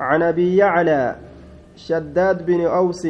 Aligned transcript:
عن 0.00 0.22
أبي 0.22 0.56
يعلى 0.56 1.16
شداد 1.76 2.46
بن 2.46 2.60
أوس 2.60 3.08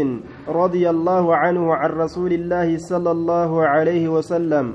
رضي 0.48 0.90
الله 0.90 1.36
عنه 1.36 1.74
عن 1.74 1.90
رسول 1.90 2.32
الله 2.32 2.78
صلى 2.78 3.10
الله 3.10 3.66
عليه 3.66 4.08
وسلم 4.08 4.74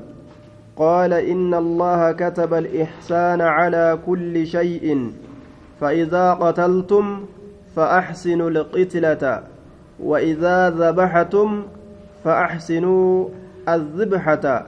قال 0.76 1.12
إن 1.12 1.54
الله 1.54 2.12
كتب 2.12 2.54
الإحسان 2.54 3.40
على 3.40 3.98
كل 4.06 4.46
شيء 4.46 5.12
فإذا 5.80 6.32
قتلتم 6.34 7.24
فأحسنوا 7.76 8.50
القتلة 8.50 9.42
وإذا 10.00 10.70
ذبحتم 10.70 11.62
فأحسنوا 12.24 13.28
الذبحة 13.68 14.66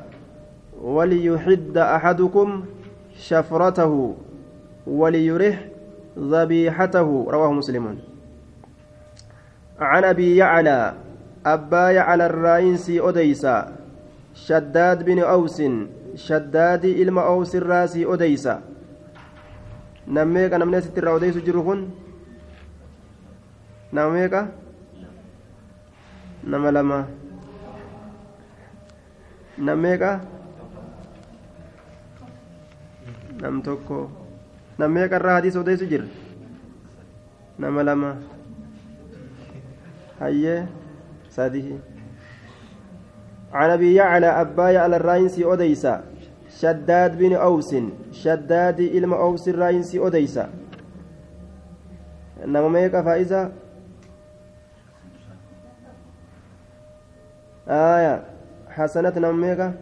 وليحد 0.82 1.78
أحدكم 1.78 2.64
شفرته 3.18 4.14
وليرح 4.86 5.67
ذبيحته 6.18 7.08
رواه 7.30 7.52
مسلم. 7.52 7.98
عن 9.80 10.04
أبي 10.04 10.36
يعلى 10.36 10.94
أبا 11.46 11.90
يعلى 11.90 12.26
الرئيسي 12.26 13.00
أديسا 13.00 13.76
شداد 14.34 15.04
بن 15.04 15.18
أوس 15.18 15.62
شداد 16.14 16.84
إلما 16.84 17.22
أوس 17.26 17.56
الراسي 17.56 18.02
أديسا 18.14 18.62
نميك 20.08 20.52
نمني 20.52 20.80
ستر 20.80 21.16
أديس 21.16 21.36
جرهن 21.46 21.90
نميك 23.92 24.34
نما 26.44 27.06
نميك 29.58 30.02
tokko 33.62 34.17
nam 34.78 34.92
meeqarraa 34.92 35.34
hadiisa 35.38 35.60
odeysu 35.60 35.86
jira 35.86 36.06
nama 37.58 37.82
lama. 37.84 38.16
Hayyee 40.18 40.66
sadii 41.30 41.78
عن 43.52 43.70
ابي 43.70 43.94
يعلى 43.94 44.26
ابايا 44.26 44.80
على 44.80 44.96
الراينسي 44.96 45.44
اوديسا 45.44 46.04
شداد 46.60 47.18
بن 47.18 47.32
اوس 47.32 47.76
شداد 48.12 48.80
علم 48.80 49.14
اوس 49.14 49.48
الراينسي 49.48 49.98
اوديسا 49.98 50.50
انما 52.44 52.68
ميكا 52.68 53.02
فايزا 53.02 53.52
آية 57.68 58.24
حسنة 58.68 59.14
نم 59.16 59.40
ميكا 59.40 59.74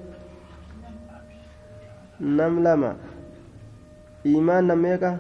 نم 2.20 2.54
لما 2.62 2.96
iimaan 4.28 4.64
na 4.68 4.74
meeqa 4.84 5.10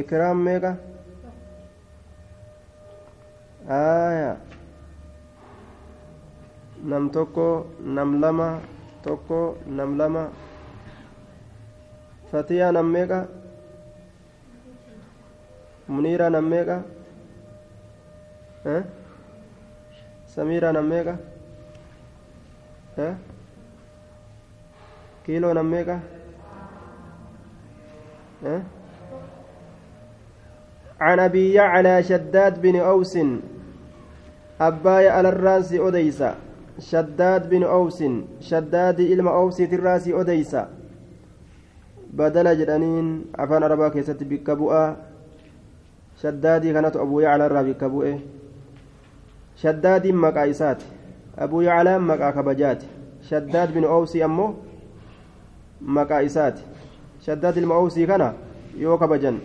ikraam 0.00 0.38
meeqa 0.46 0.70
aya 3.78 4.32
nam 6.90 7.04
tokko 7.14 7.46
nam 7.96 8.10
lama 8.22 8.48
tokko 9.04 9.40
nam 9.76 9.90
lama 10.00 10.22
fatiyaa 12.30 12.72
nam 12.76 12.86
meeqa 12.96 13.18
muniira 15.92 16.26
nam 16.34 16.46
meeqa 16.52 16.76
samiira 20.34 20.68
nam 20.76 20.86
meeqa 20.92 21.14
kiiloo 25.24 25.54
nam 25.58 25.68
meeqa 25.74 25.96
عن 31.00 31.18
أبي 31.18 31.52
يعلى 31.52 32.02
شداد 32.02 32.62
بن 32.62 32.76
أوس 32.76 33.18
أبايا 34.60 35.10
على 35.10 35.28
الرأس 35.28 35.72
أديسا 35.72 36.34
شداد 36.78 37.50
بن 37.50 37.62
أوس 37.62 38.04
شداد 38.40 39.00
إلما 39.00 39.30
أوس 39.30 39.60
الرأس 39.60 40.08
أديسا 40.08 40.68
بدل 42.12 42.58
جدانين 42.58 43.24
عفان 43.38 43.62
ربا 43.62 43.88
كيست 43.88 44.22
بكبؤة 44.22 44.96
شدادي 46.22 46.72
كانت 46.72 46.96
أبو 46.96 47.20
يعلى 47.20 47.46
الرابي 47.46 47.74
كبؤة 47.74 48.18
شداد 49.56 50.06
مقايسات 50.06 50.82
أبو 51.38 51.60
يعلى 51.60 51.98
مقا 51.98 52.30
كبجات. 52.30 52.82
شداد 53.30 53.74
بن 53.74 53.84
أوس 53.84 54.16
أمه 54.16 54.54
مقايسات 55.80 56.58
شداد 57.26 57.58
المعوسي 57.58 58.06
كان 58.06 58.32
يو 58.78 58.98
كبجن 58.98 59.36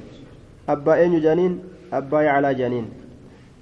أبا 0.69 0.93
أين 0.93 1.17
جانين 1.21 1.59
أبا 1.93 2.21
يعلى 2.21 2.53
جانين 2.53 2.85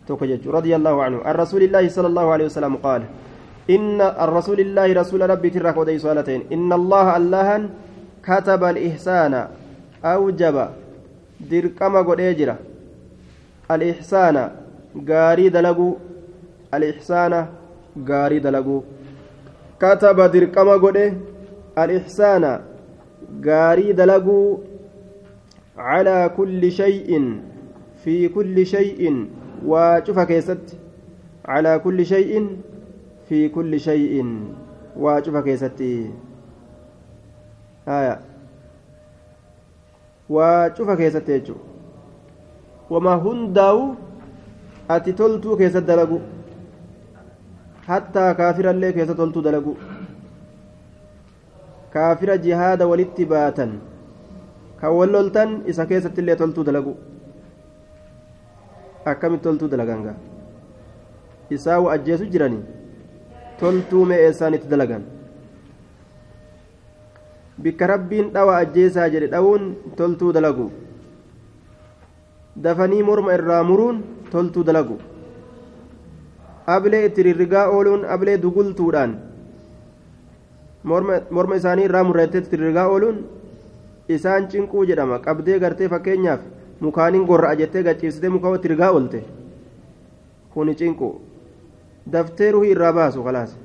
توكجج 0.07 0.47
رضي 0.47 0.75
الله 0.75 0.95
عنه. 1.03 1.17
الرسول 1.31 1.61
الله 1.63 1.83
صلى 1.87 2.07
الله 2.07 2.27
عليه 2.33 2.45
وسلم 2.45 2.75
قال 2.75 3.01
إن 3.69 4.01
الرسول 4.01 4.59
الله 4.59 4.87
رسول 4.93 5.29
ربي 5.29 5.49
ترك 5.49 5.77
ودي 5.77 5.99
صالتين 5.99 6.41
إن 6.51 6.73
الله 6.73 7.17
الله 7.17 7.69
كتب 8.27 8.61
الإحسان 8.63 9.33
أوجب 10.05 10.55
دركما 11.51 12.01
قد 12.01 12.19
يجرى 12.19 12.55
الإحسان 13.71 14.35
غاري 15.09 15.49
دلقو. 15.49 15.89
الإحسان 16.73 17.33
غاري 18.09 18.39
دلقو. 18.39 18.77
كتب 19.79 20.17
دركما 20.33 20.75
قد 20.83 20.97
الإحسان 21.77 22.43
gaarii 23.47 23.93
dalaguu 23.93 24.63
calaa 25.75 26.29
kulli 26.37 26.71
shay'in 26.79 27.27
fi 28.03 28.15
kulli 28.37 28.65
shay'in 28.71 29.19
waa 29.73 30.01
cufa 30.07 30.25
keessatti 30.31 30.79
calaa 31.45 31.77
kulli 31.85 32.05
shay'in 32.11 32.49
fi 33.29 33.43
kulli 33.57 33.79
shay'in 33.87 34.33
waa 35.05 35.21
cufa 35.27 35.43
keessatti 35.47 35.91
haya 37.85 38.15
waa 40.37 40.69
cufa 40.79 40.97
keessatti 41.03 41.31
jechuudha 41.37 41.67
wama 42.89 43.15
hundaa'u 43.27 43.87
ati 44.95 45.13
toltuu 45.21 45.57
keessatti 45.61 45.87
dalagu 45.91 46.21
hattaa 47.87 48.33
kaafirallee 48.39 48.91
keessa 48.97 49.15
toltuu 49.21 49.41
dalagu 49.47 49.77
kaafira 51.93 52.37
jihaada 52.45 52.87
walitti 52.91 53.25
baatan 53.25 53.71
kan 54.81 54.91
wal 54.97 55.11
loltan 55.15 55.61
isa 55.71 55.85
keessatti 55.91 56.21
illee 56.23 56.35
toltuu 56.41 56.63
dalagu 56.67 56.93
akkamitti 59.11 59.43
toltuu 59.47 59.69
dalaganga 59.71 60.13
isaa 61.57 61.79
ajjeesu 61.95 62.25
jiranii 62.33 62.63
toltuu 63.59 64.03
mee 64.09 64.19
eessaan 64.25 64.53
itti 64.57 64.69
dalagan 64.73 65.03
bikka 67.63 67.87
rabbiin 67.93 68.31
dhawa 68.35 68.57
ajjeesaa 68.63 69.09
jedhe 69.13 69.27
dhawuun 69.33 69.65
toltuu 70.01 70.31
dalagu 70.37 70.67
dafanii 72.65 73.03
morma 73.09 73.33
irraa 73.37 73.63
muruun 73.69 73.97
toltuu 74.31 74.63
dalagu 74.69 74.97
ablee 76.75 77.01
itti 77.09 77.23
rirrigaa 77.27 77.65
ooluun 77.75 78.05
ablee 78.15 78.37
dugultuudhaan 78.45 79.17
morma 80.83 81.55
isaanii 81.55 81.85
irraa 81.89 82.03
murreettetti 82.03 82.51
diriirgaa 82.51 82.87
ooluun 82.87 83.17
isaan 84.07 84.47
cinquu 84.49 84.85
jedhama. 84.85 85.19
Qabdee 85.19 85.59
gartee 85.59 85.89
fakkeenyaaf 85.89 86.39
mukaaniin 86.79 87.25
gorra'a 87.25 87.55
jettee 87.55 87.83
gachiistee 87.83 88.29
muka 88.29 88.53
diriirgaa 88.63 88.91
oolte 88.91 89.23
kuni 90.53 90.75
cinqu. 90.75 91.21
Daftee 92.11 92.51
ruhii 92.51 92.71
irraa 92.71 92.93
baasu 92.93 93.23
kalaas 93.23 93.57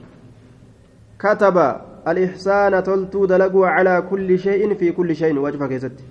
kataba 1.19 1.67
al 2.05 2.17
ihsaana 2.17 2.83
toltuu 2.83 3.27
dalaguu 3.29 3.63
calaa 3.63 4.03
kulli 4.03 4.39
shay'in 4.39 4.77
fi 4.77 4.93
kulli 4.93 5.15
shay'in 5.15 5.39
wajfa 5.39 5.69
keessatti. 5.69 6.05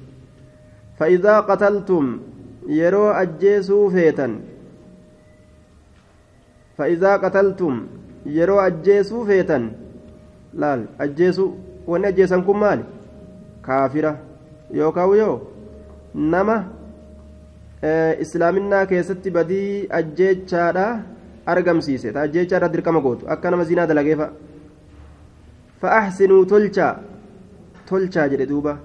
Fa'idaa 1.00 1.42
qataltum 1.50 2.20
yeroo 2.68 3.10
ajjeesuu 3.22 3.90
feetan. 3.92 4.38
Fa'idaa 6.78 7.20
qataltum 7.20 7.88
yeroo 8.26 8.60
ajjeesuu 8.60 9.26
feetan. 9.26 9.83
Laal 10.62 10.86
ajjeesu 11.06 11.46
wanni 11.88 12.08
ajjeesan 12.12 12.44
kun 12.44 12.58
maali? 12.64 12.84
Kaafira 13.62 14.12
yookaan 14.78 15.18
yoo? 15.18 15.36
Nama 16.14 16.56
islaaminaa 18.26 18.86
keessatti 18.92 19.32
badii 19.32 19.88
ajjeechaadha 20.00 20.86
argamsiise. 21.46 22.12
Ta 22.14 22.22
ajjeechaa 22.22 22.58
irra 22.58 22.70
dirqama 22.74 23.02
gootu. 23.06 23.28
Akka 23.28 23.52
nama 23.52 23.64
zinaa 23.70 23.88
dalageefa. 23.88 24.30
Fa'aaxsinuu 25.82 26.46
tolchaa. 26.46 26.94
Tolchaa 27.90 28.28
jedhe 28.34 28.46
duuba. 28.52 28.78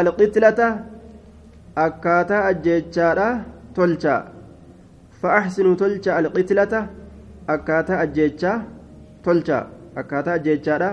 Alqitlata 0.00 0.68
akkaataa 1.86 2.44
ajjeechaadha 2.52 3.26
tolchaa. 3.74 4.20
Fa'aaxsinuu 5.20 5.76
tolchaa 5.82 6.16
alqitlata 6.22 6.86
akkaataa 7.54 8.00
ajjeechaa 8.06 8.56
tolchaa 9.24 9.62
akkaataa 9.96 10.32
ajjeechaadha 10.40 10.90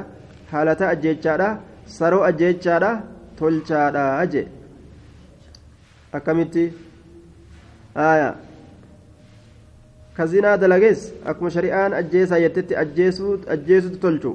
haalata 0.52 0.90
ajjeechaadha 0.90 1.50
saroo 1.98 2.24
ajjeechaadha 2.30 2.92
tolchaadha 3.40 4.26
je 4.34 4.48
akkamitti? 6.20 6.66
Aayaa 7.96 8.36
ka 10.18 10.26
zinaa 10.28 10.58
dalagees 10.58 11.02
akkuma 11.26 11.50
shari'aan 11.56 11.94
ajjeesaa 11.94 12.40
jettetti 12.44 12.76
ajjeesutu 12.84 13.98
tolchu. 14.06 14.32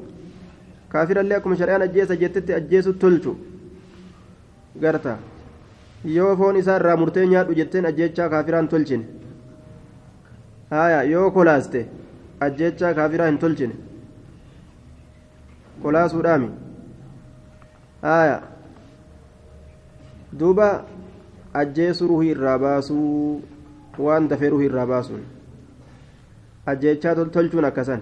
Kaafirallee 0.89 1.37
akkuma 1.37 1.57
shari'aan 1.57 1.83
ajjeesa 1.89 2.15
jettetti 2.17 2.55
ajjeesutu 2.55 2.99
tolchu. 2.99 3.37
Garta. 4.81 5.17
Yoo 6.05 6.37
foon 6.37 6.57
isaa 6.57 6.77
irraa 6.81 6.97
murtee 6.97 7.27
nyaadhu 7.27 7.55
jetteen 7.55 7.87
ajjeechaa 7.87 8.29
kaafiraan 8.29 8.69
tolchine 8.69 9.05
haya 10.71 11.03
yoo 11.03 11.31
kolaaste 11.31 11.87
ajjeechaa 12.47 12.95
kaafiraa 12.95 13.27
hin 13.29 13.39
tolchine 13.39 13.75
kolaasuudhaami 15.83 16.49
haya 18.03 18.39
duuba 20.41 20.69
ajjeesuu 21.63 22.09
ruhii 22.13 22.31
irraa 22.35 22.59
baasuu 22.65 23.43
waan 24.07 24.29
dafee 24.33 24.51
ruhii 24.55 24.67
irraa 24.71 24.87
baasuun 24.93 25.23
ajjeechaa 26.73 27.15
tolchuun 27.37 27.65
akkasan 27.71 28.01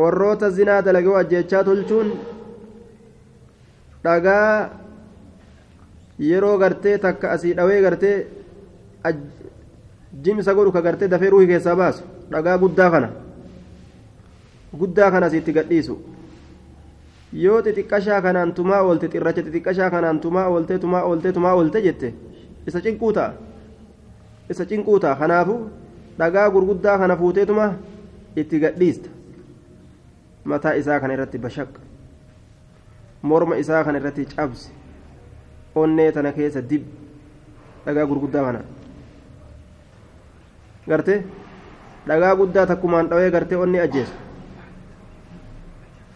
warroota 0.00 0.50
zinaa 0.50 0.82
dalagoo 0.88 1.16
ajjeechaa 1.22 1.64
tolchuun 1.64 2.12
dhagaa 4.04 4.70
yeroo 6.28 6.56
gartee 6.58 6.98
takka 6.98 7.30
asii 7.36 7.54
dhawee 7.60 7.80
gartee 7.82 8.16
jimsa 10.24 10.54
godhu 10.54 10.72
ka 10.72 10.82
gartee 10.82 11.08
dafee 11.08 11.30
ruuhii 11.30 11.46
keessaa 11.52 11.76
baasu 11.76 12.02
dhagaa 12.30 12.58
guddaa 12.58 12.90
kana 12.90 13.08
guddaa 14.76 15.10
kana 15.10 15.26
asiitti 15.26 15.52
gadhiisu. 15.52 15.96
Yoo 17.32 17.62
xixiqqashaa 17.62 18.22
kanaan 18.22 18.52
tumaa 18.54 18.82
oolte 18.82 19.08
xirracha 19.08 19.42
xixiqqashaa 19.42 19.90
kanaan 19.90 20.20
tumaa 20.20 20.46
oolte 20.48 20.78
tumaa 20.78 21.02
oolte 21.04 21.32
tumaa 21.32 21.54
oolte 21.54 21.80
jette 21.82 22.14
isa 22.66 22.80
cinquu 22.80 23.12
ta'a. 23.12 23.32
Isa 24.50 24.64
cinquu 24.66 25.00
ta'a. 25.00 25.16
Kanaafu 25.16 25.70
dhagaa 26.18 26.50
gurguddaa 26.50 26.98
kana 26.98 27.16
fuuteetuma 27.16 27.74
itti 28.36 28.60
gadhiista. 28.60 29.08
Mataa 30.44 30.72
isaa 30.80 31.00
kana 31.00 31.14
irratti 31.14 31.38
bashaqqa. 31.38 31.80
Morma 33.22 33.56
isaa 33.56 33.84
kana 33.84 33.98
irratti 33.98 34.24
cabsi. 34.24 34.70
Onnee 35.74 36.12
tana 36.12 36.32
keessa 36.32 36.62
dib 36.70 36.82
dhagaa 37.84 38.06
gurguddaa 38.06 38.44
kana. 38.44 38.60
Garte 40.88 41.24
dhagaa 42.08 42.36
guddaa 42.36 42.66
takkumaan 42.66 43.08
dhawee 43.10 43.30
gartee 43.30 43.58
onnee 43.58 43.80
ajjeesu 43.80 44.12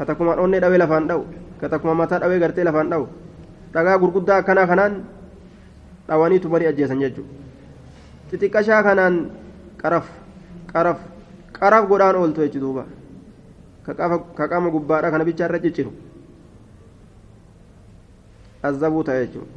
ka 0.03 0.07
takkumaan 0.11 0.43
onnee 0.43 0.59
dhawee 0.61 0.79
lafaan 0.83 1.07
dha'u 1.07 1.23
ka 1.63 1.69
takkuma 1.71 1.95
mataa 1.95 2.19
dhawee 2.19 2.39
gartee 2.43 2.65
lafaan 2.67 2.91
dha'u 2.91 3.07
dhagaa 3.75 3.99
gurguddaa 4.03 4.39
akkanaa 4.43 4.67
kanaan 4.67 4.95
dhawanii 6.09 6.41
tumanii 6.43 6.67
ajjeesan 6.75 6.99
jechuudha 6.99 7.31
xixiqqashaa 8.31 8.83
kanaan 8.83 9.15
qaraf 9.83 10.11
qaraf 10.73 10.99
qaraf 11.61 11.87
godhaan 11.87 12.17
ooltu 12.19 12.43
jechuudha 12.49 12.85
ka 13.87 14.49
qaama 14.51 14.75
gubbaadha 14.75 15.11
kana 15.15 15.25
bichaa 15.25 15.47
irra 15.47 15.63
cicciru. 15.63 15.93
azabuu 18.63 19.05
ta'e 19.07 19.23
jechuudha 19.27 19.51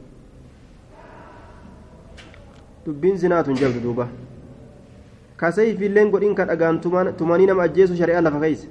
dubbiin 2.86 3.18
zinaatun 3.18 3.58
jabdu 3.58 3.82
duuba 3.82 4.08
kasayfiilleen 5.42 6.10
godhin 6.14 6.36
ka 6.38 6.46
dhagaan 6.46 6.82
tumanii 7.18 7.46
nama 7.50 7.64
ajjeesu 7.70 7.98
shari'aa 7.98 8.22
lafa 8.22 8.40
keeyse 8.46 8.68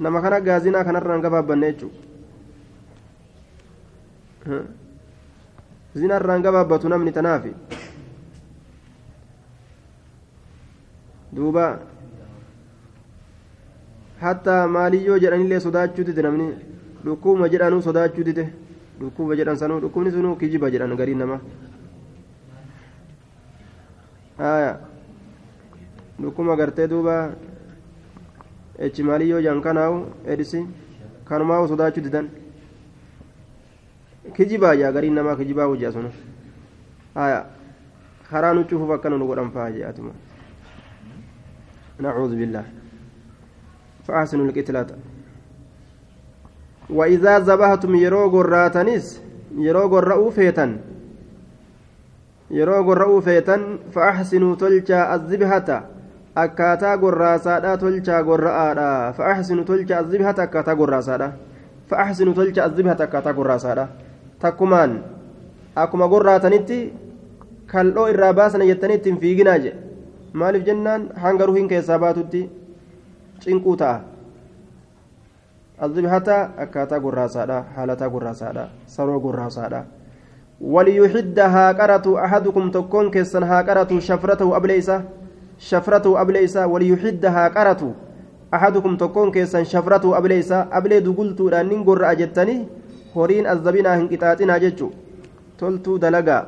nama 0.00 0.20
kana 0.24 0.40
gaazinaa 0.40 0.84
kanarraan 0.84 1.22
gabaabbanne 1.26 1.66
jechuudha 1.72 2.00
zinarraan 6.00 6.42
gabaabbatu 6.46 6.88
namni 6.92 7.12
tanaafi 7.18 7.52
duuba 11.36 11.64
hattaa 14.20 14.66
maaliyyoo 14.76 15.18
jedhanillee 15.24 15.60
sodaachuu 15.66 16.04
dide 16.08 16.22
namni 16.26 16.46
dhukkuma 17.04 17.48
jedhanuu 17.54 17.82
sodaachuu 17.88 18.24
dide 18.28 18.44
dhukkuba 19.00 19.36
jedhan 19.40 19.56
sanuu 19.62 19.80
dhukkubni 19.84 20.10
sunuu 20.18 20.36
kijiba 20.42 20.70
jedhan 20.74 20.96
gariin 21.00 21.18
namaa 21.24 21.40
haya 24.38 24.72
dhukkuma 26.22 26.56
gartee 26.60 26.88
duuba 26.92 27.16
echi 28.79 29.03
maaliyyoo 29.03 29.41
jedhan 29.41 29.61
kanaawu 29.61 30.05
edisi 30.25 30.65
kanumaa 31.25 31.67
sodaachuu 31.67 32.03
didan 32.03 32.29
kijibaa 34.35 34.75
jaa 34.75 34.91
gariin 34.91 35.15
namaa 35.15 35.35
kijibaa 35.35 35.65
hojjaa 35.71 35.91
sunu 35.91 36.11
haya 37.15 37.45
karaa 38.31 38.53
nu 38.53 38.63
cufuuf 38.63 38.91
akkana 38.97 39.17
nu 39.17 39.27
godhan 39.27 39.51
faa 39.51 39.71
je'atuma 39.71 40.13
نعوذ 42.01 42.33
بالله 42.35 42.65
فأحسنوا 44.07 44.45
القتلة 44.49 44.89
وإذا 46.89 47.39
ذبحتم 47.39 47.95
يرو 47.95 48.29
قراتنس 48.29 49.21
يرو 49.57 49.83
قرأوا 49.93 50.31
فيتن 50.31 50.71
يرو 52.51 52.89
قرأوا 52.89 53.21
فيتن 53.21 53.61
فأحسنوا 53.93 54.55
تلجا 54.55 55.15
الذبحة 55.15 55.69
akkaataa 56.44 56.96
gorraasaadha 57.02 57.76
tolchaa 57.82 58.22
gorra'aadha 58.28 58.88
fa'axsinu 59.18 59.64
tolcha 59.64 59.98
azibhata 59.98 60.42
akkaataa 60.42 60.74
gorraasaadha 60.80 61.28
fa'axsinu 61.90 62.34
tolcha 62.38 62.64
azibhata 62.64 63.04
akkaataa 63.08 63.32
gorraasaadha 63.38 63.86
takkumaan 64.44 64.92
akkuma 65.84 66.08
gorraatanitti 66.08 66.78
kal'oo 67.72 68.06
irraa 68.12 68.32
baasan 68.40 68.66
jettanii 68.70 68.98
ittiin 69.00 69.20
fiiginaa 69.24 69.58
jedhe 69.64 69.78
maaliif 70.32 70.66
jennaan 70.68 71.08
hanga 71.24 71.46
ruhiin 71.46 71.68
keessaa 71.72 71.98
baatutti 72.04 72.42
cinquu 73.44 73.76
ta'a 73.82 74.00
azibhata 75.88 76.36
akkaataa 76.64 77.00
gorraasaadha 77.06 77.64
haalataa 77.76 78.10
gorraasaadha 78.16 78.68
saroo 78.86 79.20
gorraasaadha 79.20 79.84
وليحد 80.60 81.38
هاقرة 81.38 82.06
أحدكم 82.24 82.70
تكون 85.60 85.80
كيسن 85.80 86.16
هاقرة 86.16 86.16
شفرته 86.16 86.20
أبليسة 86.20 86.20
شفرته 86.20 86.22
أبليسة 86.22 86.66
وليحد 86.66 87.24
هاقرة 87.26 87.94
أحدكم 88.54 88.96
تكون 88.96 89.30
كيسن 89.30 89.64
شفرته 89.64 90.18
أبليسة 90.18 90.66
أبلي 90.72 91.00
دقلت 91.00 91.40
لأنين 91.40 91.84
قر 91.84 92.10
أجتني 92.10 92.66
هورين 93.16 93.46
الزبينة 93.46 93.94
هنكتاتنا 93.94 94.58
جتشو 94.58 94.90
تلتو 95.58 95.96
دلقا 95.96 96.46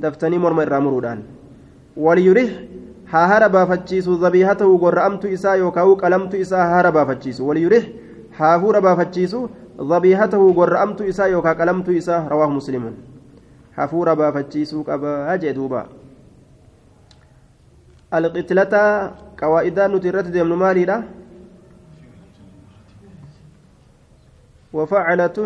دفتني 0.00 0.38
مرمى 0.38 0.62
الرامرودان 0.62 1.22
وليرح 1.96 2.50
haa 3.12 3.26
hara 3.26 3.48
baafachiisu 3.48 4.16
zabiihatahu 4.16 4.78
gorra'amtu 4.78 5.28
isaa 5.28 5.56
yookaan 5.56 5.96
qalamtu 5.96 6.36
isaa 6.36 6.64
haa 6.64 6.74
hara 6.74 6.92
baafachiisu 6.92 7.48
waliyurih 7.48 7.84
haa 8.30 8.60
fuura 8.60 8.80
baafachiisu 8.80 9.50
zabiihatahu 9.88 10.52
gorra'amtu 10.52 11.04
isaa 11.04 11.26
yookaan 11.26 11.56
qalamtu 11.56 11.92
isaa 11.92 12.28
rawaahu 12.28 12.52
muslimun 12.52 12.96
hafuura 13.76 14.16
baafachiisuu 14.16 14.84
qaba 14.84 15.38
jee 15.38 15.52
duuba 15.52 15.88
alqitlata 18.12 18.82
qawaa'idaan 19.40 19.90
nuti 19.92 20.08
irratti 20.12 20.32
deemnu 20.36 20.56
وفعلة 24.72 25.38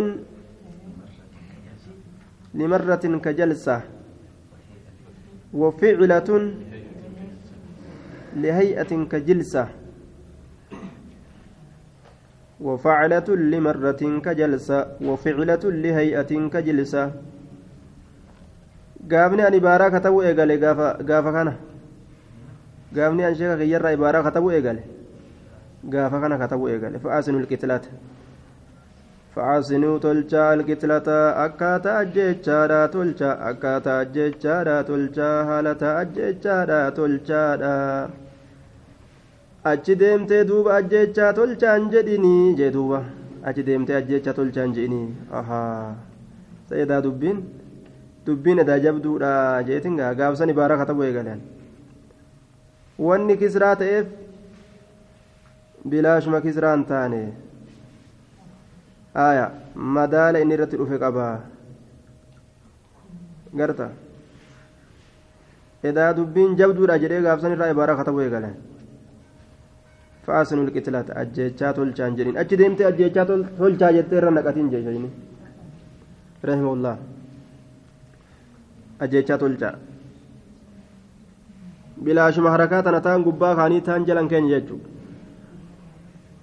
لمرة 2.55 3.05
كجلسة 3.25 3.77
وفعلة 5.55 6.31
لهيئة 8.37 8.93
كجلسة 9.13 9.65
وفعلة 12.61 13.29
لمرة 13.53 14.03
كجلسة 14.27 14.79
وفعلة 15.03 15.65
لهيئة 15.65 16.33
كجلسة 16.55 17.05
gaafni 19.07 19.43
an 19.47 19.55
ibaaraa 19.55 19.91
katabuu 19.91 20.23
eegale 20.27 20.59
gaafa 20.59 21.31
kana 21.33 21.53
gaafni 22.99 23.25
an 23.29 23.35
sheeka 23.39 23.57
kiyyarraa 23.63 23.95
ibaaraa 23.99 24.23
katabuu 24.29 24.53
eegale 24.59 24.83
gaafa 25.95 26.21
kana 26.25 26.39
katabuu 26.43 26.69
eegale 26.75 26.99
fa'aasinuu 27.05 27.41
ilqitlaata 27.45 27.91
fa'aasinuu 29.37 29.97
tolchaa 30.05 30.47
ilqitlata 30.57 31.17
akkaataa 31.45 31.97
ajjechaadha 32.05 32.79
tolcha 32.95 33.31
akkaataa 33.51 33.97
ajjechaadha 34.05 34.77
tolcha 34.91 35.27
haalataa 35.49 35.93
ajjechaadha 36.05 36.79
tolchaadha 36.99 37.75
achi 39.73 39.95
deemtee 40.03 40.43
duuba 40.51 40.75
ajjechaa 40.81 41.33
tolchaan 41.41 41.91
jedhinii 41.95 42.55
jee 42.61 42.71
duuba 42.79 43.03
achi 43.51 43.67
deemtee 43.69 43.97
ajjechaa 44.01 44.35
tolchaan 44.39 44.75
jedhinii 44.79 45.07
ahaa 45.41 45.95
sa'idaa 46.71 47.01
dubbiin 47.09 47.43
dubbiin 48.27 48.63
edaa 48.65 48.79
jabduudha 48.87 49.33
jeetin 49.69 49.97
gaa 50.01 50.15
gaafsan 50.21 50.53
ibaaraa 50.55 50.81
katabu 50.83 51.07
eegalan 51.09 51.41
wanni 52.99 53.37
kisraa 53.43 53.75
ta'eef 53.83 54.07
bilaashuma 55.91 56.41
kisraa 56.47 56.75
hin 56.77 56.85
taane 56.93 57.21
aya 59.27 59.45
madaala 59.99 60.41
inni 60.45 60.55
irratti 60.57 60.77
dhufe 60.81 60.99
qabaa 61.05 61.35
garta 63.61 63.89
edaa 65.91 66.13
dubbiin 66.19 66.57
jabduudha 66.61 66.99
jedhee 67.05 67.21
gaafsan 67.27 67.55
irraa 67.57 67.71
ibaaraa 67.75 67.97
katabuu 68.01 68.25
eegalan 68.27 68.55
fa'aasinu 70.27 70.65
liqitilaata 70.69 71.13
ajjechaa 71.23 71.73
tolchaan 71.79 72.17
jedhin 72.21 72.39
achi 72.43 72.59
deemtee 72.61 72.87
ajjechaa 72.93 73.27
tolchaa 73.59 73.93
jettee 73.99 74.19
irra 74.21 74.31
naqatiin 74.39 74.71
jeeshanii 74.75 75.13
rahimahullah 76.51 76.97
ajjechaa 79.07 79.39
tolchaa 79.45 79.75
bilaashuma 82.05 82.51
harakaa 82.51 82.83
tana 82.83 83.01
taan 83.01 83.25
gubbaa 83.27 83.55
kaanii 83.61 83.81
taan 83.89 84.07
jalan 84.09 84.29
keenya 84.29 84.61
jechuudha 84.61 84.89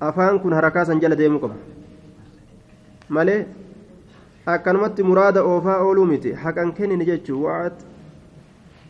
afaan 0.10 0.40
kun 0.44 0.54
harakaa 0.60 0.86
san 0.90 1.02
jala 1.06 1.16
deemuu 1.22 1.42
qaba 1.46 1.56
malee 3.18 3.40
akkanumatti 4.56 5.04
muraada 5.10 5.44
oofaa 5.54 5.80
ooluu 5.88 6.06
miti 6.14 6.32
haqan 6.46 6.74
kennine 6.80 7.06
jechuun 7.12 7.44
wa'aat 7.48 7.86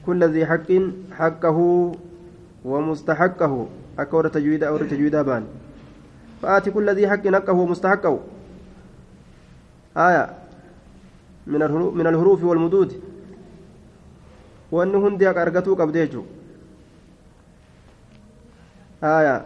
kulla 0.06 0.28
zii 0.36 0.50
haqqin 0.52 0.92
haqqahu 1.22 1.66
wa 2.74 2.82
mustahaqqahu 2.92 3.60
akka 4.06 4.18
warra 4.18 4.36
tajwiidaa 4.38 4.72
warra 4.76 4.88
tajwiidaa 4.94 5.24
ba'an 5.32 5.50
fa'aati 6.46 6.76
kulla 6.78 6.96
zii 7.02 7.12
haqqin 7.16 7.40
haqqahu 7.40 7.66
wa 7.66 7.74
mustahaqqahu 7.74 8.22
آية 9.98 10.30
من 11.48 12.08
الحروف 12.08 12.44
والمدود 12.44 12.92
وأن 14.72 14.96
هندي 14.96 15.30
أرقتو 15.30 15.76
قبديجو 15.76 16.24
آية 19.04 19.42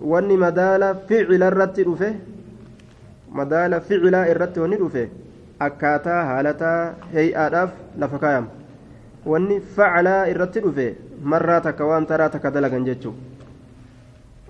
wanni 0.00 0.36
madaala 0.40 0.94
ficila 1.08 1.46
irratti 1.52 1.84
dhufe 1.84 2.08
madaala 3.38 3.80
ficilaa 3.80 4.26
irratti 4.32 4.60
wanni 4.62 4.76
dhufe 4.82 5.02
akkaataa 5.66 6.20
haalataa 6.28 6.94
heey'aadhaaf 7.14 7.70
lafa 8.02 8.18
kaayama 8.22 8.48
wanni 9.32 9.58
facalaa 9.76 10.22
irratti 10.32 10.60
dhufe 10.66 10.86
marraa 11.32 11.60
takka 11.66 11.84
waan 11.90 12.06
taraa 12.12 12.30
takka 12.36 12.50
dalagan 12.56 12.84
jechuu 12.90 13.14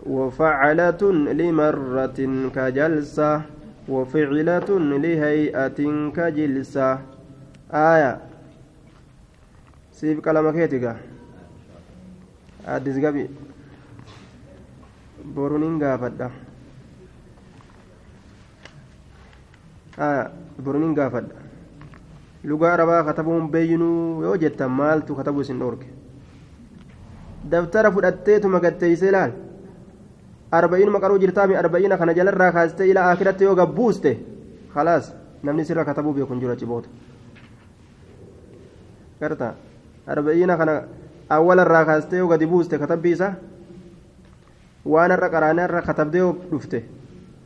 وفعلة 0.06 1.02
لمرة 1.40 2.18
كجلسة 2.56 3.32
وفعلة 3.88 4.68
لهيئة 5.04 5.78
كجلسة 6.16 6.88
آية 7.72 8.12
سيب 9.92 10.20
كلامك 10.24 10.54
هيتيكا 10.56 10.96
أدس 12.76 12.96
قبي 13.04 13.24
borunin 15.36 15.76
gaafadha 15.78 16.30
borunin 20.64 20.94
gaafadha 20.94 21.36
lugaa 22.44 22.72
arabaa 22.74 23.04
katabuun 23.04 23.50
beeynuu 23.52 24.22
yoo 24.24 24.36
jettan 24.42 24.70
maaltu 24.80 25.14
katabu 25.18 25.40
isin 25.44 25.58
dhoorge 25.60 25.86
daftara 27.52 27.90
fudhatteetuma 27.96 28.60
gatteeysee 28.64 29.12
laal 29.16 29.32
arba'iinuma 30.58 31.00
qaruu 31.04 31.18
jirtaami 31.24 31.54
arba'iina 31.62 31.98
kana 32.00 32.12
jalarraa 32.18 32.52
kaastee 32.56 32.88
ilaa 32.92 33.10
akiratti 33.12 33.44
yoo 33.44 33.54
gabbuuste 33.60 34.12
khalaas 34.74 35.12
namni 35.42 35.64
sirra 35.68 35.84
katabuu 35.84 36.14
beekun 36.16 36.40
jira 36.40 36.56
ciboota 36.56 36.88
garta 39.20 39.48
arba'iina 40.06 40.56
kana 40.56 40.74
awwalarraa 41.30 41.84
kaastee 41.84 42.18
yoo 42.18 42.28
gadi 42.28 42.46
buuste 42.46 42.78
katabbii 42.78 43.12
isaa 43.16 43.34
waan 44.84 45.10
har'a 45.10 45.28
qaraanee 45.30 45.62
har'a 45.66 45.82
katabdee 45.88 46.26
dhufte 46.50 46.84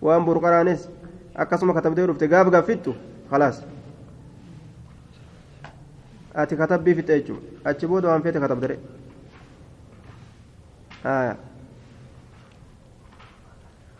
waan 0.03 0.25
buru 0.25 0.41
qaraanes 0.41 0.89
akkasuma 1.45 1.75
katabdee 1.75 2.07
dhufte 2.07 2.29
gaaf 2.29 2.51
gaaffittu 2.57 2.95
khalaas 3.31 3.63
ati 6.35 6.57
katabbii 6.57 6.95
fixe 7.01 7.19
jechuudha 7.21 7.71
achi 7.71 7.87
booda 7.87 8.09
waan 8.09 8.23
feete 8.23 8.41
katabdere 8.41 8.79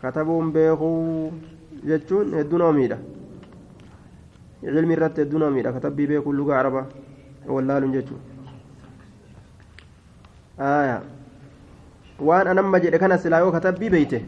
katabuun 0.01 0.51
beekuu 0.51 1.33
jechuun 1.91 2.33
hedduu 2.39 2.57
nama 2.63 2.73
miidha 2.79 2.97
irratti 4.63 5.21
hedduu 5.21 5.39
nama 5.39 5.73
katabbii 5.79 6.07
beekuun 6.13 6.37
lugaa 6.37 6.59
arabaa 6.59 6.85
wallaaluun 7.47 7.93
jechuudha 7.97 8.34
waan 10.59 12.47
anamma 12.47 12.79
jedhe 12.79 12.99
kana 12.99 13.17
silaa 13.17 13.39
yoo 13.43 13.51
katabbii 13.51 13.89
beeyte 13.89 14.19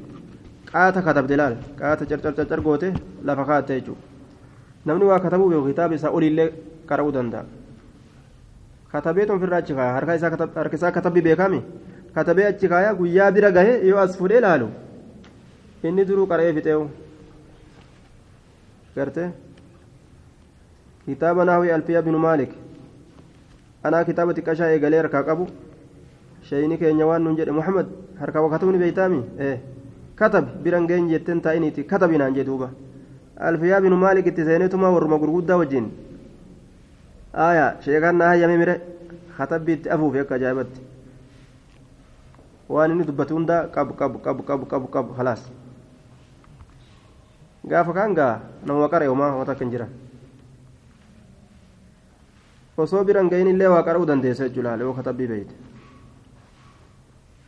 qaata 0.71 1.01
katabde 1.01 1.35
laal 1.37 1.55
qaata 1.79 2.05
carcar 2.05 2.61
goote 2.61 2.93
lafa 3.23 3.45
kaatte 3.45 3.73
jechuudha 3.79 4.01
namni 4.85 5.05
waa 5.05 5.19
katabuu 5.19 5.49
beeku 5.49 5.67
kitaaba 5.67 5.95
isaa 5.95 6.11
oliillee 6.11 6.49
qara'uu 6.89 7.11
danda'a 7.17 7.45
katabeetu 8.91 9.33
ofirraa 9.33 9.59
achi 9.63 9.73
kaaya 9.77 9.93
harka 9.93 10.15
isaa 10.79 10.91
katabbii 10.91 11.21
beekami 11.27 11.61
katabee 12.15 12.45
achi 12.51 12.67
kaaya 12.73 12.93
guyyaa 12.99 13.31
bira 13.31 13.51
gahe 13.51 13.73
yoo 13.87 13.99
as 13.99 14.17
fudhee 14.19 14.39
laalu 14.47 14.67
inni 15.83 16.05
duruu 16.09 16.27
qara'ee 16.31 16.53
fixeewu 16.57 16.89
garte 18.95 19.23
kitaaba 21.05 21.45
naahwii 21.45 21.71
alfiyaa 21.77 22.01
binu 22.09 22.19
maalik 22.27 22.51
anaa 23.83 24.03
kitaaba 24.11 24.33
xiqqashaa 24.37 24.69
eegalee 24.75 24.99
harkaa 25.03 25.23
qabu 25.31 25.47
shayini 26.49 26.77
keenya 26.77 27.05
waan 27.05 27.23
nun 27.23 27.35
jedhe 27.35 27.51
muhammad 27.51 27.87
harka 28.19 28.41
wakatubni 28.41 28.77
beeytaami 28.83 29.21
ee 29.39 29.57
katab 30.15 30.45
biran 30.63 30.87
geen 30.89 31.09
jetten 31.11 31.41
taa'iniiti 31.41 31.83
katabinaan 31.83 32.33
jee 32.35 32.43
duuba 32.47 32.69
alfiyaa 33.37 33.81
binu 33.81 33.97
maalik 34.03 34.25
itti 34.31 34.43
seenetuma 34.45 34.89
warruma 34.95 35.17
gurguddaa 35.21 35.57
wajjin 35.61 35.87
aya 37.33 37.65
sheekan 37.85 38.15
naa 38.17 38.29
hayyame 38.33 38.57
mire 38.57 38.75
katabbi 39.37 39.73
itti 39.77 39.89
afuufi 39.95 40.19
akka 40.23 40.35
ajaa'ibatti 40.39 40.81
waan 42.69 42.91
inni 42.91 43.05
dubbatu 43.09 43.35
hunda 43.37 43.57
qabu 43.75 43.93
qabu 43.99 44.17
qabu 44.25 44.41
qabu 44.49 44.65
qabu 44.71 44.87
qabu 44.95 45.11
halaas 45.19 45.43
gaafa 47.67 47.91
kaan 47.93 48.13
gaa 48.17 48.33
nama 48.65 48.89
qara 48.89 49.05
yoomaa 49.05 49.35
wata 49.39 49.55
kan 49.59 49.69
jiran 49.71 49.91
osoo 52.77 53.03
biran 53.03 53.29
gahin 53.29 53.47
illee 53.53 53.67
waa 53.73 53.83
qara'uu 53.83 54.05
dandeessa 54.09 54.47
jechuudha 54.49 54.77
yoo 54.81 54.93
katabbii 54.93 55.27
beeyte 55.27 55.53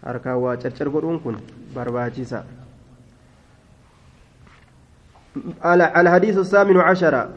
harkaan 0.05 0.37
waa 0.37 0.57
carcar 0.57 0.89
godhuun 0.89 1.19
kun 1.19 1.37
barbaachiisa 1.75 2.43
الحديث 5.65 6.37
الثامن 6.37 6.77
عشر 6.77 7.29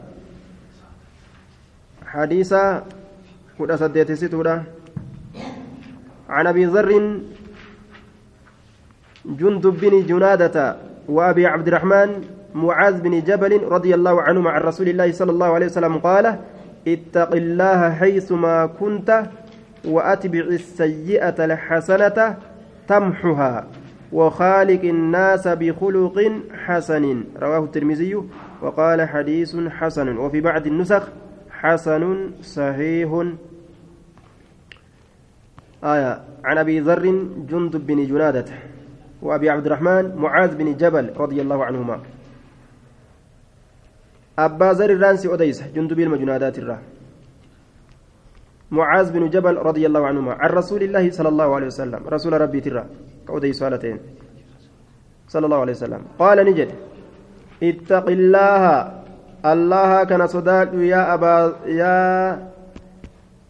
حديث 2.05 2.51
كنا 3.57 3.75
سديت 3.77 4.11
ستورة 4.11 4.63
عن 6.29 6.47
أبي 6.47 6.65
ذر 6.65 7.19
جندب 9.25 9.73
بن 9.79 10.05
جنادة 10.05 10.75
وأبي 11.07 11.47
عبد 11.47 11.67
الرحمن 11.67 12.09
معاذ 12.55 13.01
بن 13.01 13.13
جبل 13.23 13.63
رضي 13.63 13.95
الله 13.95 14.21
عنهما 14.21 14.49
عن 14.49 14.61
رسول 14.61 14.89
الله 14.89 15.11
صلى 15.11 15.31
الله 15.31 15.49
عليه 15.53 15.65
وسلم 15.65 15.97
قال 15.97 16.39
اتق 16.87 17.31
الله 17.35 17.91
حيثما 17.93 18.65
كنت 18.65 19.09
وأتبع 19.85 20.39
السيئة 20.39 21.45
الحسنة 21.45 22.37
تمحها 22.87 23.67
وخالق 24.13 24.83
الناس 24.83 25.47
بخلق 25.47 26.17
حسن. 26.65 27.23
رواه 27.41 27.63
الترمذي 27.63 28.15
وقال 28.61 29.09
حديث 29.09 29.55
حسن. 29.55 30.17
وفي 30.17 30.41
بعض 30.41 30.67
النسخ 30.67 31.07
حسن 31.51 32.31
صحيح. 32.41 33.09
آية. 35.83 36.21
عن 36.43 36.57
أبي 36.57 36.79
ذر 36.79 37.05
جندب 37.49 37.87
بن 37.87 38.05
جنادة 38.05 38.45
وأبي 39.21 39.49
عبد 39.49 39.65
الرحمن 39.65 40.15
معاذ 40.15 40.55
بن 40.55 40.77
جبل 40.77 41.13
رضي 41.17 41.41
الله 41.41 41.65
عنهما. 41.65 41.99
أبا 44.39 44.73
ذر 44.73 44.89
الرانسي 44.89 45.33
أديس 45.33 45.63
جندب 45.75 45.99
المجنادات 45.99 46.59
الرا. 46.59 46.79
معاذ 48.73 49.07
بن 49.13 49.29
جبل 49.29 49.55
رضي 49.69 49.83
الله 49.85 50.01
عنهما 50.09 50.33
عن 50.41 50.49
رسول 50.49 50.81
الله 50.83 51.05
صلى 51.13 51.29
الله 51.29 51.49
عليه 51.55 51.69
وسلم. 51.69 52.01
رسول 52.09 52.33
ربي 52.41 52.59
ترى. 52.65 52.83
كأديس 53.27 53.55
سؤالتين. 53.61 53.97
صلى 55.29 55.45
الله 55.45 55.59
عليه 55.63 55.75
وسلم. 55.77 56.01
قال 56.19 56.37
نجد. 56.49 56.69
اتق 57.63 58.07
الله. 58.17 58.63
الله 59.45 59.91
كان 60.09 60.23
صداق. 60.27 60.69
يا 60.93 61.13
أبا 61.13 61.35
يا 61.69 61.97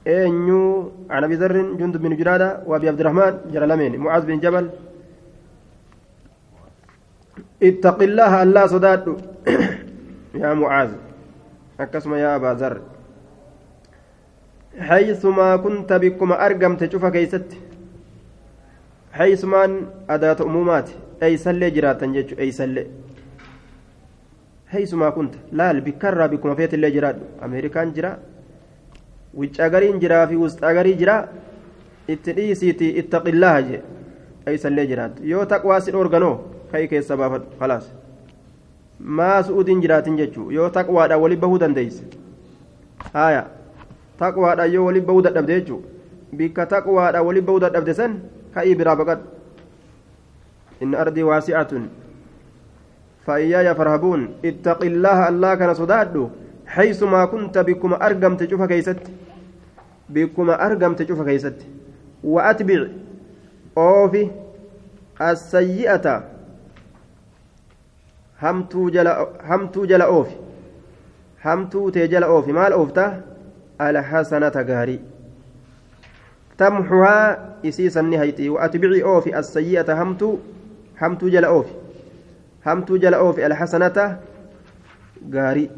أنيو. 0.08 0.92
عن 1.10 1.22
أبي 1.24 1.36
ذر 1.36 1.56
جند 1.80 1.96
بن 2.04 2.12
جرادة 2.20 2.50
وأبي 2.68 2.88
عبد 2.92 3.00
الرحمن 3.00 3.34
جرلمين. 3.54 3.92
معاذ 4.04 4.24
بن 4.28 4.38
جبل. 4.44 4.66
اتق 7.64 8.00
الله. 8.04 8.32
الله 8.44 8.64
صداق. 8.76 9.04
يا 10.42 10.50
معاذ. 10.54 10.92
أكسم 11.80 12.12
يا 12.14 12.36
أبا 12.36 12.52
ذر. 12.60 12.93
haysumaa 14.80 15.58
kunta 15.58 16.00
bikkuma 16.00 16.36
argamte 16.40 16.88
cufa 16.88 17.12
keeysatti. 17.12 17.58
Haysumaan 19.12 19.88
adaata 20.08 20.44
umumaati 20.46 20.96
eeysallee 21.22 21.72
jiraatan 21.72 22.14
jechu 22.14 22.36
eeysallee. 22.38 22.88
Haysumaa 24.74 25.12
kunta. 25.12 25.38
Laal 25.52 25.82
bikkarraa 25.82 26.28
bikkuma 26.28 26.56
feetillee 26.56 26.92
jiraadhu 26.92 27.26
ameerikaan 27.42 27.94
jira. 27.94 28.18
Wiccagariin 29.38 30.00
jiraa 30.02 30.28
fi 30.28 30.36
wusxagarii 30.36 30.96
jira. 30.98 31.28
Itti 32.08 32.34
dhiisiitii 32.36 32.98
ittaqillaaha 33.00 33.62
jee. 33.62 33.84
Eeysallee 34.48 34.86
jiraattu. 34.88 35.24
Yoo 35.26 35.46
taqwaa 35.46 35.80
si 35.82 35.92
dhoorganoo 35.92 36.36
ka'ii 36.72 36.88
keessa 36.88 37.18
baafadhu 37.18 37.58
khalaas. 37.60 37.92
Maa 39.00 39.44
su'uutiin 39.44 39.82
jiraatin 39.82 40.18
jechuu. 40.18 40.50
Yoo 40.52 40.70
taqwaadhaan 40.70 41.22
wali 41.22 41.36
bahuu 41.38 41.60
dandeeyse. 41.60 42.04
Haaya. 43.14 43.46
Taqwaadhaan 44.20 44.74
yoo 44.74 44.86
wali 44.86 45.02
bahuu 45.02 45.22
dadhabde 45.28 45.54
jechuu 45.60 45.82
bikka 46.38 46.66
taqwaadhaan 46.66 47.26
wali 47.28 47.42
bahuu 47.42 47.64
dadhabde 47.66 47.94
san 48.02 48.20
ka'ii 48.56 48.76
biraa 48.76 48.96
baqadhu 48.96 49.34
واسعة 50.84 51.72
فإياي 53.26 53.76
فارهبون 53.76 54.22
اتق 54.46 54.84
الله 54.84 55.30
الله 55.30 55.56
كان 55.56 55.74
صدادو 55.74 56.30
حيثما 56.66 57.26
كنت 57.26 57.58
بكم 57.58 57.94
أرقم 57.94 58.38
تشوف 58.38 58.62
كيست 58.62 59.02
بكم 60.10 60.50
أرقم 60.50 60.94
تشوف 60.94 61.22
كيست 61.22 61.56
وأتبع 62.24 62.88
أوفي 63.78 64.30
السيئة 65.22 66.24
همتو 68.42 68.90
جلا 68.90 69.28
همتو 69.50 69.86
جلا 69.86 70.06
أوفي 70.06 70.36
همتو 71.46 71.90
تجلا 71.90 72.26
أوفي 72.26 72.52
مال 72.52 72.74
أوفتا 72.74 73.22
الحسنة 73.82 74.52
غاري. 74.70 75.00
تمحها 76.58 77.40
إسيسا 77.66 78.02
نهيتي 78.02 78.50
وأتبعي 78.50 79.04
أوفي 79.04 79.40
السيئة 79.40 80.04
همتو 80.04 80.38
همتو 81.02 81.28
جلا 81.30 81.48
أوفي. 81.48 81.74
همتو 82.66 82.98
جلا 82.98 83.18
أوفي 83.18 83.46
الحسنة 83.46 84.18
غاري. 85.34 85.70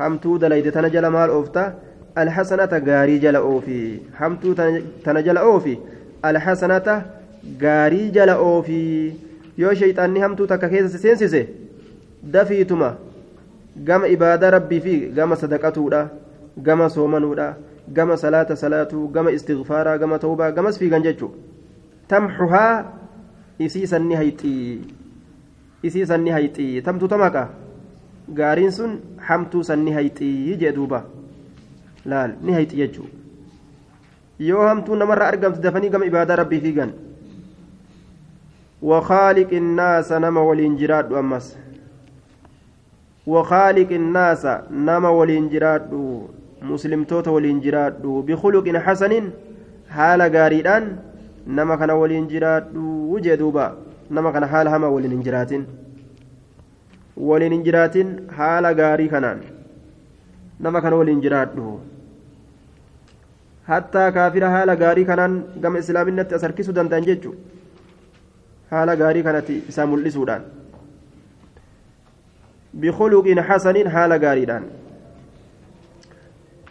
همتو 0.00 0.36
دليد 0.36 0.72
تنجل 0.72 1.06
مال 1.06 1.30
أوفتا. 1.30 1.74
الحسنة 2.18 2.82
غاري 2.86 3.18
جلا 3.18 3.38
أوفي. 3.38 3.98
همتو 4.20 4.52
تنجل 5.04 5.38
أوفي. 5.38 5.78
الحسنة 6.24 7.02
غاري 7.62 8.10
جلا 8.10 8.32
أوفي. 8.32 9.12
yoo 9.56 9.74
shayxaanni 9.80 10.20
hamtuu 10.20 10.46
takka 10.50 10.68
keessa 10.68 10.98
seensise 10.98 11.40
dafiituma 12.34 12.88
gama 13.88 14.08
ibaada 14.14 14.50
rabbii 14.50 14.80
fi 14.86 14.94
gama 15.18 15.36
sadaqatuudha 15.42 16.00
gama 16.62 16.88
soomanuudha 16.88 17.56
gama 17.92 18.16
salaata 18.16 18.56
salaatuu 18.56 19.08
gama 19.08 19.30
istighfaaraa 19.30 19.98
gama 19.98 20.18
tawbaa 20.18 20.50
gamas 20.52 20.78
fiigan 20.78 21.02
jechuudha 21.02 21.36
tamxuhaa 22.08 22.84
isii 23.58 23.86
sanni 23.86 24.14
hayxii 24.14 24.80
isii 25.82 26.06
sanni 26.06 26.30
hayxii 26.30 26.82
tamtu 26.82 27.08
tamaqa 27.08 27.48
gaariin 28.40 28.72
sun 28.72 29.00
hamtuu 29.28 29.62
sanni 29.70 29.92
hayxii 29.92 30.56
jee 30.62 30.72
duuba 30.76 31.04
laal 32.04 32.36
ni 32.42 32.52
hayxi 32.58 32.76
jechuudha 32.76 33.12
yoo 34.50 34.68
hamtuu 34.68 34.96
namarraa 35.02 35.32
argamtu 35.34 35.60
dafanii 35.66 35.90
gama 35.96 36.06
ibaadaa 36.12 36.36
rabbii 36.42 36.60
fiigan 36.60 36.94
وخالق 38.84 39.52
الناس 39.52 40.12
نما 40.12 40.40
ولينجراد 40.40 41.12
أمس 41.12 41.56
وخالق 43.26 43.90
الناس 43.92 44.46
نما 44.70 45.08
ولينجراد 45.08 45.90
مسلم 46.72 47.04
توتا 47.10 47.30
ولينجراد 47.30 48.02
بخلق 48.28 48.66
حسن 48.86 49.12
حال 49.96 50.20
غاريدان 50.34 50.84
نما 51.56 51.74
كان 51.76 51.90
ولينجراد 51.90 52.64
وجدوبا 53.12 53.66
نما 54.10 54.30
كان 54.34 54.44
حال 54.46 54.66
هما 54.68 54.88
ولينجرات 54.94 55.52
ولينجرات 57.28 57.96
حال 58.36 58.64
غاري 58.80 59.06
كانان 59.12 59.38
نما 60.60 60.80
كان 60.80 60.92
ولينجراد 60.92 61.50
حتى 63.70 64.04
كافر 64.16 64.42
حال 64.54 64.70
غاري 64.82 65.04
كانان 65.08 65.32
قام 65.62 65.76
إسلامنا 65.76 66.22
أسركسو 66.36 66.72
دندان 66.72 67.02
جيجو. 67.08 67.32
haala 68.70 68.96
gaarii 68.96 69.22
kanatti 69.22 69.56
isaa 69.70 69.86
mul'isuudhaan 69.90 70.44
bikuluqiin 72.84 73.40
xasaniin 73.48 73.90
haala 73.96 74.18
gaariidhaan 74.24 74.64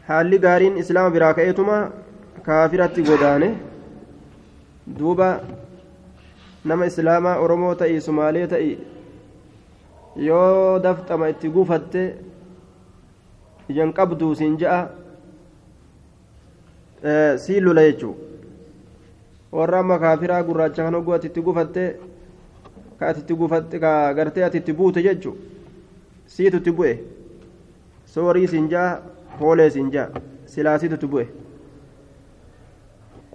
haalli 0.08 0.40
gaariin 0.46 0.78
islaama 0.84 1.10
biraa 1.16 1.34
ka'eetuma 1.40 1.78
kaafiratti 2.48 3.02
godaane 3.10 3.50
duuba 5.00 5.30
nama 6.72 6.86
islaamaa 6.92 7.38
oromoo 7.46 7.76
ta'i 7.82 8.02
sumaalee 8.08 8.48
ta'i 8.56 8.72
yoo 10.28 10.80
dafxama 10.88 11.30
itti 11.36 11.50
gufatte 11.56 12.04
ijaan 13.70 13.94
qabduu 14.02 14.34
siin 14.42 14.58
ja'a 14.66 14.82
siin 17.46 17.64
lula 17.64 17.82
jechuudha. 17.90 18.20
warra 19.58 19.80
amma 19.80 20.00
kaafiraa 20.00 20.44
gurraacha 20.44 20.84
kan 20.84 20.96
hogguu 20.98 21.14
ati 21.16 21.28
itti 21.32 21.42
gufatte 21.48 21.82
ka 23.00 23.08
ati 23.10 23.20
itti 23.24 23.34
gufatte 23.42 23.80
ka 23.84 23.92
gartee 24.20 24.44
ati 24.46 24.58
itti 24.62 24.74
buute 24.80 25.02
jechu 25.08 25.32
siitu 26.36 26.58
itti 26.62 26.72
bu'e 26.78 26.94
soorii 28.14 28.48
siin 28.54 28.70
jaa 28.72 28.88
hoolee 29.40 29.70
siin 29.76 29.92
jaa 29.96 30.08
silaa 30.56 30.78
siitu 30.80 30.96
itti 31.00 31.08
bu'e 31.14 31.26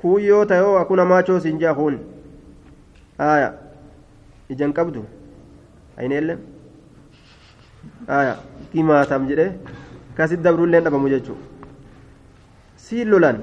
kun 0.01 0.23
yoo 0.25 0.45
ta'e 0.51 0.77
akkuna 0.81 1.05
maachoo 1.13 1.41
siin 1.41 1.59
jaa 1.61 1.75
kun 1.75 1.99
aya. 3.19 3.53
Ijaan 4.53 4.73
qabdu 4.73 5.01
ayineelle 5.99 6.35
aya 8.19 8.35
gimaatam 8.73 9.27
jedhe 9.29 9.47
kasit 10.17 10.41
dabruillee 10.45 10.81
dhabamu 10.85 11.09
jechuu 11.13 11.37
siin 12.85 13.11
lolan 13.11 13.41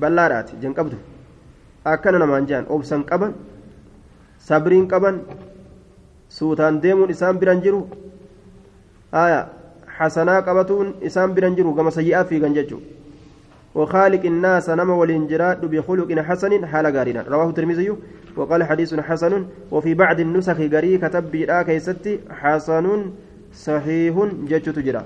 bal'aadhaati 0.00 0.56
ijaan 0.58 0.74
qabdu 0.78 0.96
akkana 1.92 2.18
namaan 2.22 2.46
jedhan 2.48 2.66
obsan 2.76 3.04
qaban 3.10 3.34
sabriin 4.48 4.88
qaban 4.92 5.20
suutaan 6.38 6.80
deemuun 6.82 7.10
isaan 7.14 7.38
biran 7.38 7.62
jiru 7.66 7.80
qabatuun 9.98 10.94
isaan 11.02 11.34
biran 11.34 11.56
jiru 11.56 11.74
gama 11.74 11.90
sayyi'aa 11.90 12.24
fiigan 12.24 12.54
jechuudha 12.54 13.04
وخالق 13.74 14.22
الناس 14.24 14.70
نما 14.70 14.94
والانجراد 14.94 15.66
بخلق 15.66 16.18
حسن 16.18 16.66
حال 16.66 16.86
غارنا. 16.86 17.22
رواه 17.26 17.48
الترمذي 17.48 17.90
وقال 18.36 18.64
حديث 18.64 18.94
حسن. 18.94 19.46
وفي 19.70 19.94
بعض 19.94 20.20
النسخ 20.20 20.58
غري 20.60 20.98
كتب 20.98 21.30
بلا 21.30 21.62
كيستي 21.62 22.20
حسن 22.30 22.86
صحيح 23.54 24.14
جج 24.46 24.66
تجرى 24.72 25.02